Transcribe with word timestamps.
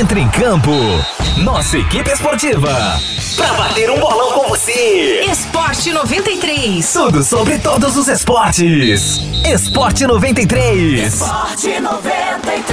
Entre 0.00 0.18
em 0.18 0.30
campo. 0.30 0.70
Nossa 1.44 1.76
equipe 1.76 2.10
esportiva. 2.10 2.70
Pra 3.36 3.52
bater 3.52 3.90
um 3.90 4.00
bolão 4.00 4.32
com 4.32 4.48
você. 4.48 5.20
Esporte 5.30 5.92
93. 5.92 6.90
Tudo 6.90 7.22
sobre 7.22 7.58
todos 7.58 7.98
os 7.98 8.08
esportes. 8.08 9.20
Esporte 9.46 10.06
93. 10.06 11.12
Esporte 11.12 11.78
93. 11.78 12.64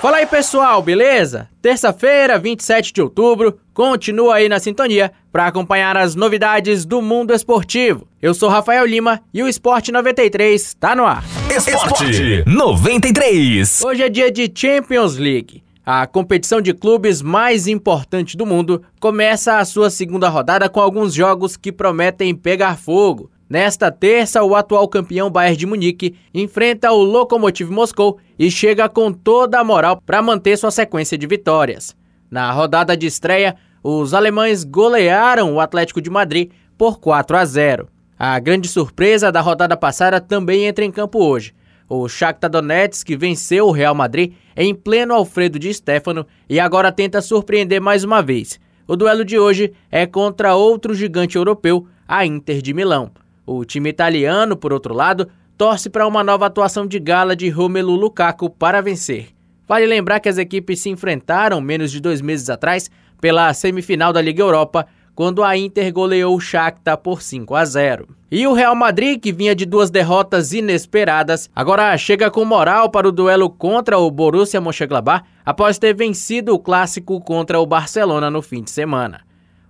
Fala 0.00 0.18
aí 0.18 0.26
pessoal, 0.26 0.80
beleza? 0.80 1.48
Terça-feira, 1.60 2.38
27 2.38 2.92
de 2.92 3.02
outubro, 3.02 3.58
continua 3.74 4.36
aí 4.36 4.48
na 4.48 4.60
sintonia 4.60 5.10
para 5.32 5.48
acompanhar 5.48 5.96
as 5.96 6.14
novidades 6.14 6.84
do 6.84 7.02
mundo 7.02 7.34
esportivo. 7.34 8.06
Eu 8.22 8.32
sou 8.32 8.48
Rafael 8.48 8.86
Lima 8.86 9.20
e 9.34 9.42
o 9.42 9.48
Esporte 9.48 9.90
93 9.90 10.62
está 10.62 10.94
no 10.94 11.04
ar. 11.04 11.24
Esporte 11.50 12.44
93. 12.46 13.82
Hoje 13.84 14.04
é 14.04 14.08
dia 14.08 14.30
de 14.30 14.48
Champions 14.54 15.16
League. 15.16 15.64
A 15.92 16.06
competição 16.06 16.60
de 16.60 16.72
clubes 16.72 17.20
mais 17.20 17.66
importante 17.66 18.36
do 18.36 18.46
mundo 18.46 18.80
começa 19.00 19.58
a 19.58 19.64
sua 19.64 19.90
segunda 19.90 20.28
rodada 20.28 20.68
com 20.68 20.78
alguns 20.78 21.12
jogos 21.12 21.56
que 21.56 21.72
prometem 21.72 22.32
pegar 22.32 22.78
fogo. 22.78 23.28
Nesta 23.48 23.90
terça, 23.90 24.40
o 24.44 24.54
atual 24.54 24.86
campeão 24.86 25.28
Bayern 25.28 25.56
de 25.56 25.66
Munique 25.66 26.14
enfrenta 26.32 26.92
o 26.92 27.02
Lokomotiv 27.02 27.72
Moscou 27.72 28.18
e 28.38 28.52
chega 28.52 28.88
com 28.88 29.12
toda 29.12 29.58
a 29.58 29.64
moral 29.64 30.00
para 30.06 30.22
manter 30.22 30.56
sua 30.56 30.70
sequência 30.70 31.18
de 31.18 31.26
vitórias. 31.26 31.96
Na 32.30 32.52
rodada 32.52 32.96
de 32.96 33.08
estreia, 33.08 33.56
os 33.82 34.14
alemães 34.14 34.62
golearam 34.62 35.54
o 35.54 35.60
Atlético 35.60 36.00
de 36.00 36.08
Madrid 36.08 36.52
por 36.78 37.00
4 37.00 37.36
a 37.36 37.44
0. 37.44 37.88
A 38.16 38.38
grande 38.38 38.68
surpresa 38.68 39.32
da 39.32 39.40
rodada 39.40 39.76
passada 39.76 40.20
também 40.20 40.66
entra 40.66 40.84
em 40.84 40.92
campo 40.92 41.18
hoje. 41.18 41.52
O 41.92 42.08
Shakhtar 42.08 42.48
Donetsk 42.48 43.16
venceu 43.16 43.66
o 43.66 43.72
Real 43.72 43.96
Madrid 43.96 44.34
em 44.56 44.72
pleno 44.72 45.12
Alfredo 45.12 45.58
de 45.58 45.74
Stefano 45.74 46.24
e 46.48 46.60
agora 46.60 46.92
tenta 46.92 47.20
surpreender 47.20 47.80
mais 47.80 48.04
uma 48.04 48.22
vez. 48.22 48.60
O 48.86 48.94
duelo 48.94 49.24
de 49.24 49.36
hoje 49.36 49.72
é 49.90 50.06
contra 50.06 50.54
outro 50.54 50.94
gigante 50.94 51.34
europeu, 51.34 51.88
a 52.06 52.24
Inter 52.24 52.62
de 52.62 52.72
Milão. 52.72 53.10
O 53.44 53.64
time 53.64 53.90
italiano, 53.90 54.56
por 54.56 54.72
outro 54.72 54.94
lado, 54.94 55.28
torce 55.58 55.90
para 55.90 56.06
uma 56.06 56.22
nova 56.22 56.46
atuação 56.46 56.86
de 56.86 57.00
gala 57.00 57.34
de 57.34 57.48
Romelu 57.48 57.96
Lukaku 57.96 58.48
para 58.48 58.80
vencer. 58.80 59.30
Vale 59.66 59.84
lembrar 59.84 60.20
que 60.20 60.28
as 60.28 60.38
equipes 60.38 60.78
se 60.78 60.90
enfrentaram 60.90 61.60
menos 61.60 61.90
de 61.90 61.98
dois 61.98 62.20
meses 62.20 62.48
atrás 62.48 62.88
pela 63.20 63.52
semifinal 63.52 64.12
da 64.12 64.22
Liga 64.22 64.44
Europa, 64.44 64.86
quando 65.14 65.42
a 65.42 65.56
Inter 65.56 65.92
goleou 65.92 66.36
o 66.36 66.40
Shakhtar 66.40 66.98
por 66.98 67.22
5 67.22 67.54
a 67.54 67.64
0. 67.64 68.08
E 68.30 68.46
o 68.46 68.52
Real 68.52 68.74
Madrid, 68.76 69.20
que 69.20 69.32
vinha 69.32 69.54
de 69.54 69.66
duas 69.66 69.90
derrotas 69.90 70.52
inesperadas, 70.52 71.50
agora 71.54 71.96
chega 71.98 72.30
com 72.30 72.44
moral 72.44 72.88
para 72.88 73.08
o 73.08 73.12
duelo 73.12 73.50
contra 73.50 73.98
o 73.98 74.10
Borussia 74.10 74.60
Mönchengladbach 74.60 75.24
após 75.44 75.78
ter 75.78 75.94
vencido 75.94 76.54
o 76.54 76.58
clássico 76.58 77.20
contra 77.20 77.58
o 77.58 77.66
Barcelona 77.66 78.30
no 78.30 78.40
fim 78.40 78.62
de 78.62 78.70
semana. 78.70 79.22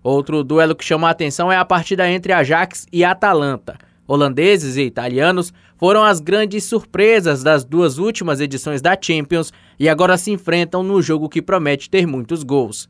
Outro 0.02 0.44
duelo 0.44 0.74
que 0.74 0.84
chama 0.84 1.08
a 1.08 1.10
atenção 1.10 1.50
é 1.50 1.56
a 1.56 1.64
partida 1.64 2.08
entre 2.08 2.32
Ajax 2.32 2.86
e 2.92 3.04
Atalanta. 3.04 3.78
Holandeses 4.06 4.76
e 4.76 4.82
italianos 4.82 5.52
foram 5.78 6.02
as 6.02 6.20
grandes 6.20 6.64
surpresas 6.64 7.42
das 7.42 7.64
duas 7.64 7.96
últimas 7.96 8.40
edições 8.40 8.82
da 8.82 8.98
Champions 9.00 9.52
e 9.78 9.88
agora 9.88 10.18
se 10.18 10.30
enfrentam 10.30 10.82
no 10.82 11.00
jogo 11.00 11.28
que 11.28 11.40
promete 11.40 11.88
ter 11.88 12.06
muitos 12.06 12.42
gols. 12.42 12.88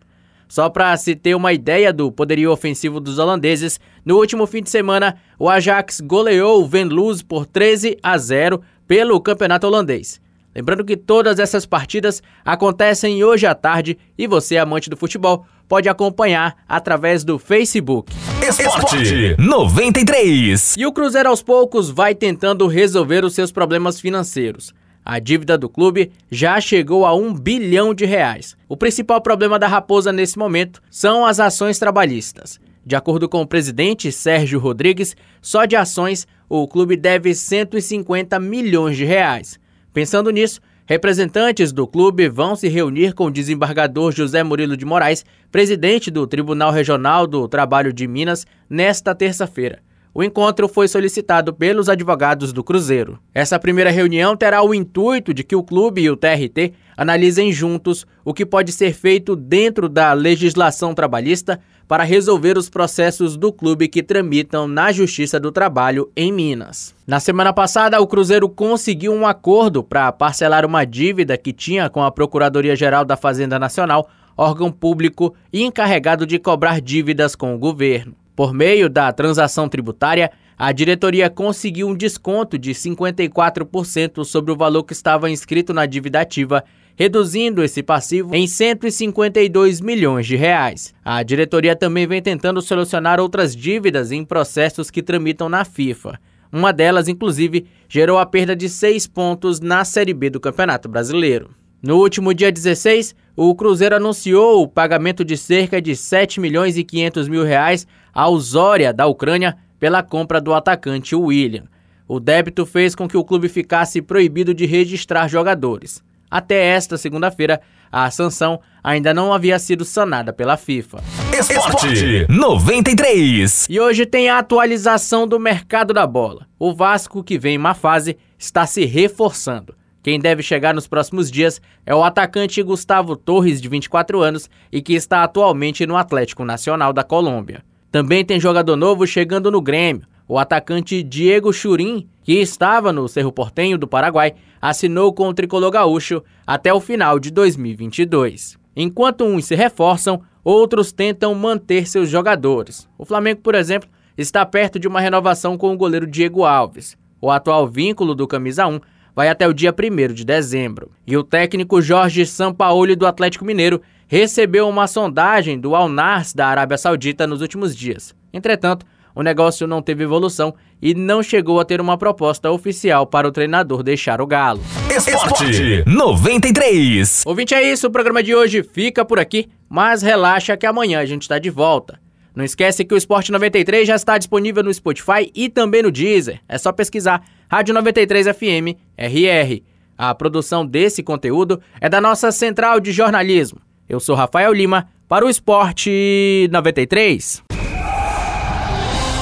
Só 0.51 0.69
para 0.69 0.97
se 0.97 1.15
ter 1.15 1.37
uma 1.37 1.53
ideia 1.53 1.93
do 1.93 2.11
poderio 2.11 2.51
ofensivo 2.51 2.99
dos 2.99 3.21
holandeses, 3.21 3.79
no 4.05 4.17
último 4.17 4.49
fim 4.49 4.61
de 4.61 4.69
semana, 4.69 5.17
o 5.39 5.49
Ajax 5.49 6.01
goleou 6.01 6.61
o 6.61 6.67
Venluz 6.67 7.23
por 7.23 7.47
13 7.47 7.97
a 8.03 8.19
0 8.19 8.61
pelo 8.85 9.21
campeonato 9.21 9.69
holandês. 9.69 10.21
Lembrando 10.53 10.85
que 10.85 10.97
todas 10.97 11.39
essas 11.39 11.65
partidas 11.65 12.21
acontecem 12.45 13.23
hoje 13.23 13.47
à 13.47 13.55
tarde 13.55 13.97
e 14.19 14.27
você, 14.27 14.57
amante 14.57 14.91
do 14.91 14.97
futebol, 14.97 15.47
pode 15.69 15.89
acompanhar 15.89 16.57
através 16.69 17.23
do 17.23 17.39
Facebook. 17.39 18.13
Esporte 18.43 19.37
93. 19.39 20.75
E 20.77 20.85
o 20.85 20.93
Cruzeiro 20.93 21.29
aos 21.29 21.45
poucos 21.45 21.91
vai 21.91 22.13
tentando 22.13 22.67
resolver 22.67 23.25
os 23.25 23.37
seus 23.37 23.53
problemas 23.53 24.01
financeiros. 24.01 24.75
A 25.05 25.19
dívida 25.19 25.57
do 25.57 25.69
clube 25.69 26.13
já 26.31 26.61
chegou 26.61 27.07
a 27.07 27.15
um 27.15 27.33
bilhão 27.33 27.95
de 27.95 28.05
reais. 28.05 28.57
O 28.69 28.77
principal 28.77 29.21
problema 29.21 29.59
da 29.59 29.67
Raposa 29.67 30.13
nesse 30.13 30.39
momento 30.39 30.83
são 30.91 31.25
as 31.25 31.41
ações 31.41 31.79
trabalhistas. 31.79 32.61
De 32.85 32.97
acordo 32.97 33.29
com 33.29 33.43
o 33.43 33.47
presidente 33.47 34.11
Sérgio 34.11 34.59
Rodrigues, 34.59 35.17
só 35.41 35.65
de 35.65 35.77
ações 35.77 36.27
o 36.49 36.67
clube 36.67 36.97
deve 36.97 37.35
150 37.35 38.39
milhões 38.41 38.97
de 38.97 39.05
reais. 39.05 39.59
Pensando 39.93 40.31
nisso, 40.31 40.61
representantes 40.87 41.73
do 41.73 41.87
clube 41.87 42.29
vão 42.29 42.57
se 42.57 42.69
reunir 42.69 43.15
com 43.15 43.27
o 43.27 43.31
desembargador 43.31 44.13
José 44.13 44.43
Murilo 44.43 44.77
de 44.77 44.85
Moraes, 44.85 45.25
presidente 45.53 46.11
do 46.11 46.27
Tribunal 46.27 46.73
Regional 46.73 47.27
do 47.27 47.47
Trabalho 47.47 47.93
de 47.93 48.07
Minas, 48.07 48.47
nesta 48.69 49.15
terça-feira. 49.15 49.81
O 50.13 50.25
encontro 50.25 50.69
foi 50.69 50.89
solicitado 50.89 51.55
pelos 51.55 51.89
advogados 51.89 52.53
do 52.53 52.65
Cruzeiro. 52.65 53.19
Essa 53.33 53.61
primeira 53.61 53.91
reunião 53.91 54.37
terá 54.37 54.61
o 54.61 54.75
intuito 54.75 55.33
de 55.33 55.45
que 55.45 55.55
o 55.55 55.63
clube 55.63 56.03
e 56.03 56.11
o 56.11 56.17
TRT 56.17 56.73
analisem 56.97 57.53
juntos 57.53 58.05
o 58.25 58.35
que 58.35 58.45
pode 58.45 58.73
ser 58.73 58.93
feito 58.93 59.37
dentro 59.37 59.89
da 59.89 60.13
legislação 60.13 60.95
trabalhista 60.95 61.61
para 61.87 62.03
resolver 62.03 62.59
os 62.59 62.69
processos 62.69 63.37
do 63.37 63.53
clube 63.53 63.89
que 63.89 64.03
tramitam 64.03 64.67
na 64.67 64.93
Justiça 64.93 65.39
do 65.39 65.53
Trabalho 65.53 66.11
em 66.17 66.33
Minas. 66.33 66.95
Na 67.07 67.21
semana 67.21 67.53
passada, 67.53 68.01
o 68.01 68.07
Cruzeiro 68.07 68.49
conseguiu 68.49 69.13
um 69.13 69.27
acordo 69.27 69.83
para 69.83 70.11
parcelar 70.11 70.67
uma 70.67 70.85
dívida 70.85 71.39
que 71.39 71.53
tinha 71.53 71.89
com 71.89 72.03
a 72.03 72.11
Procuradoria-Geral 72.11 73.05
da 73.05 73.17
Fazenda 73.17 73.59
Nacional, 73.59 74.09
órgão 74.37 74.73
público 74.73 75.35
encarregado 75.53 76.27
de 76.27 76.39
cobrar 76.39 76.81
dívidas 76.81 77.35
com 77.35 77.55
o 77.55 77.59
governo. 77.59 78.20
Por 78.41 78.55
meio 78.55 78.89
da 78.89 79.13
transação 79.13 79.69
tributária, 79.69 80.31
a 80.57 80.73
diretoria 80.73 81.29
conseguiu 81.29 81.87
um 81.87 81.95
desconto 81.95 82.57
de 82.57 82.71
54% 82.71 84.25
sobre 84.25 84.51
o 84.51 84.57
valor 84.57 84.83
que 84.83 84.95
estava 84.95 85.31
inscrito 85.31 85.75
na 85.75 85.85
dívida 85.85 86.23
ativa, 86.23 86.65
reduzindo 86.97 87.63
esse 87.63 87.83
passivo 87.83 88.35
em 88.35 88.47
152 88.47 89.83
milhões 89.83 90.27
de 90.27 90.37
reais. 90.37 90.95
A 91.05 91.23
diretoria 91.23 91.77
também 91.77 92.07
vem 92.07 92.23
tentando 92.23 92.63
solucionar 92.63 93.21
outras 93.21 93.55
dívidas 93.55 94.11
em 94.11 94.25
processos 94.25 94.91
que 94.91 95.03
tramitam 95.03 95.47
na 95.47 95.63
FIFA. 95.63 96.19
Uma 96.51 96.73
delas, 96.73 97.09
inclusive, 97.09 97.67
gerou 97.91 98.17
a 98.17 98.25
perda 98.25 98.57
de 98.57 98.71
seis 98.71 99.07
pontos 99.07 99.61
na 99.61 99.85
Série 99.85 100.15
B 100.15 100.31
do 100.31 100.41
Campeonato 100.41 100.89
Brasileiro. 100.89 101.51
No 101.83 101.99
último 101.99 102.33
dia 102.33 102.51
16, 102.51 103.15
o 103.43 103.55
Cruzeiro 103.55 103.97
anunciou 103.97 104.63
o 104.63 104.69
pagamento 104.69 105.25
de 105.25 105.35
cerca 105.35 105.81
de 105.81 105.97
7 105.97 106.39
milhões 106.39 106.77
e 106.77 106.85
500 106.85 107.27
mil 107.27 107.43
reais 107.43 107.87
ao 108.13 108.39
Zória 108.39 108.93
da 108.93 109.07
Ucrânia 109.07 109.57
pela 109.79 110.03
compra 110.03 110.43
do 110.43 110.53
atacante 110.53 111.17
William. 111.17 111.65
O 112.07 112.21
débito 112.21 112.67
fez 112.67 112.95
com 112.95 113.09
que 113.09 113.17
o 113.17 113.25
clube 113.25 113.49
ficasse 113.49 114.03
proibido 114.03 114.53
de 114.53 114.67
registrar 114.67 115.27
jogadores. 115.27 116.05
Até 116.31 116.67
esta 116.67 116.99
segunda-feira, 116.99 117.63
a 117.91 118.11
sanção 118.11 118.61
ainda 118.85 119.15
não 119.15 119.33
havia 119.33 119.59
sido 119.59 119.87
sanada 119.87 120.35
pela 120.35 120.59
FIFA. 120.59 120.99
Esporte 121.33 122.27
93. 122.29 123.69
E 123.71 123.81
hoje 123.81 124.05
tem 124.05 124.29
a 124.29 124.39
atualização 124.39 125.27
do 125.27 125.41
mercado 125.41 125.95
da 125.95 126.07
bola. 126.07 126.47
O 126.59 126.75
Vasco, 126.75 127.25
que 127.25 127.39
vem 127.39 127.55
em 127.55 127.59
má 127.59 127.73
fase, 127.73 128.19
está 128.39 128.67
se 128.67 128.85
reforçando. 128.85 129.80
Quem 130.03 130.19
deve 130.19 130.43
chegar 130.43 130.75
nos 130.75 130.87
próximos 130.87 131.31
dias 131.31 131.61
é 131.85 131.95
o 131.95 132.03
atacante 132.03 132.63
Gustavo 132.63 133.17
Torres, 133.17 133.61
de 133.61 133.69
24 133.69 134.21
anos, 134.21 134.49
e 134.73 134.81
que 134.81 134.95
está 134.95 135.23
atualmente 135.23 135.87
no 135.87 135.97
Atlético 135.97 136.45
Nacional 136.45 136.93
da 136.93 137.05
Colômbia. 137.05 137.63
Também 137.93 138.25
tem 138.25 138.41
jogador 138.41 138.77
novo 138.77 139.07
chegando 139.07 139.51
no 139.51 139.61
Grêmio. 139.61 140.07
O 140.27 140.39
atacante 140.39 141.03
Diego 141.03 141.53
Churin, 141.53 142.09
que 142.23 142.35
estava 142.35 142.93
no 142.93 143.09
Cerro 143.09 143.33
Portenho 143.33 143.77
do 143.77 143.89
Paraguai, 143.89 144.35
assinou 144.63 145.13
com 145.13 145.29
o 145.29 145.35
tricolor 145.35 145.71
gaúcho 145.71 146.23
até 146.47 146.73
o 146.73 146.81
final 146.81 147.19
de 147.19 147.31
2022. 147.31 148.57
Enquanto 148.77 149.25
uns 149.25 149.47
se 149.47 149.55
reforçam, 149.55 150.23
outros 150.45 150.93
tentam 150.93 151.35
manter 151.35 151.87
seus 151.87 152.09
jogadores. 152.09 152.89
O 152.97 153.05
Flamengo, 153.05 153.41
por 153.41 153.55
exemplo, 153.55 153.91
está 154.17 154.47
perto 154.47 154.79
de 154.79 154.89
uma 154.89 155.01
renovação 155.01 155.59
com 155.59 155.75
o 155.75 155.77
goleiro 155.77 156.07
Diego 156.07 156.45
Alves. 156.45 156.97
O 157.21 157.31
atual 157.31 157.67
vínculo 157.67 158.15
do 158.15 158.27
Camisa 158.27 158.67
1 158.67 158.81
vai 159.15 159.29
até 159.29 159.47
o 159.47 159.53
dia 159.53 159.73
1 159.73 160.13
de 160.15 160.25
dezembro. 160.25 160.91
E 161.07 161.17
o 161.17 161.25
técnico 161.25 161.81
Jorge 161.81 162.25
Sampaoli 162.27 162.97
do 162.97 163.07
Atlético 163.07 163.45
Mineiro 163.45 163.81
recebeu 164.07 164.69
uma 164.69 164.87
sondagem 164.87 165.59
do 165.59 165.75
Al 165.75 165.89
Nars 165.89 166.33
da 166.35 166.47
Arábia 166.47 166.77
Saudita 166.77 167.27
nos 167.27 167.41
últimos 167.41 167.77
dias. 167.77 168.15
Entretanto, 168.33 168.85
o 169.15 169.23
negócio 169.23 169.67
não 169.67 169.83
teve 169.83 170.05
evolução 170.05 170.55
e 170.81 170.95
não 170.95 171.23
chegou 171.23 171.61
a 171.61 171.65
ter 171.65 171.81
uma 171.81 171.99
proposta 171.99 172.51
oficial 172.51 173.07
para 173.07 173.29
o 173.29 173.33
treinador 173.33 173.83
deixar 173.83 174.21
o 174.21 174.27
Galo. 174.27 174.61
Esporte 174.91 175.85
93. 175.87 177.25
Ouvinte, 177.27 177.55
é 177.55 177.63
isso. 177.63 177.89
O 177.89 177.91
programa 177.91 178.23
de 178.23 178.35
hoje 178.35 178.63
fica 178.63 179.05
por 179.05 179.19
aqui, 179.19 179.49
mas 179.69 180.03
relaxa 180.03 180.57
que 180.57 180.67
amanhã 180.67 181.01
a 181.01 181.07
gente 181.07 181.23
está 181.23 181.39
de 181.39 181.51
volta. 181.51 182.01
Não 182.35 182.45
esquece 182.45 182.85
que 182.85 182.95
o 182.95 182.97
Esporte 182.97 183.33
93 183.33 183.87
já 183.87 183.97
está 183.97 184.17
disponível 184.19 184.63
no 184.63 184.73
Spotify 184.73 185.31
e 185.35 185.49
também 185.49 185.83
no 185.83 185.91
Deezer. 185.91 186.41
É 186.49 186.59
só 186.59 186.73
pesquisar 186.73 187.23
Rádio 187.51 187.75
93 187.75 188.29
FM 188.29 188.79
RR. 188.97 189.63
A 189.99 190.15
produção 190.15 190.65
desse 190.65 191.03
conteúdo 191.03 191.61
é 191.81 191.89
da 191.89 192.01
nossa 192.01 192.33
central 192.33 192.81
de 192.81 192.93
jornalismo. 192.93 193.61
Eu 193.89 194.01
sou 194.01 194.15
Rafael 194.15 194.53
Lima 194.53 194.89
para 195.09 195.27
o 195.27 195.29
Esporte 195.29 196.49
93. 196.53 197.43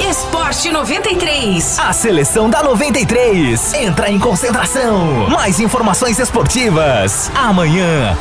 Esporte 0.09 0.71
93. 0.71 1.79
A 1.79 1.93
seleção 1.93 2.49
da 2.49 2.63
93 2.63 3.75
entra 3.75 4.11
em 4.11 4.19
concentração. 4.19 5.29
Mais 5.29 5.59
informações 5.59 6.19
esportivas 6.19 7.31
amanhã. 7.35 8.17